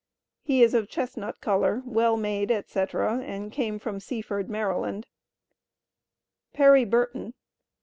He 0.41 0.63
is 0.63 0.73
of 0.73 0.89
chestnut 0.89 1.41
color, 1.41 1.83
well 1.85 2.17
made, 2.17 2.51
&c., 2.65 2.79
and 2.91 3.51
came 3.51 3.77
from 3.77 3.99
Seaford, 3.99 4.47
Md. 4.47 5.03
Perry 6.53 6.85
Burton. 6.85 7.35